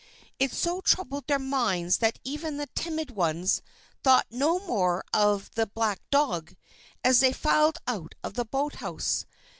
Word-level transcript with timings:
It 0.39 0.51
so 0.51 0.81
troubled 0.81 1.27
their 1.27 1.37
minds 1.37 1.97
that 1.97 2.17
even 2.23 2.57
the 2.57 2.65
timid 2.73 3.11
ones 3.11 3.61
thought 4.03 4.25
no 4.31 4.57
more 4.57 5.03
of 5.13 5.51
"the 5.53 5.67
black 5.67 5.99
dog" 6.09 6.55
as 7.03 7.19
they 7.19 7.31
filed 7.31 7.77
out 7.87 8.15
of 8.23 8.33
the 8.33 8.45
boathouse. 8.45 9.27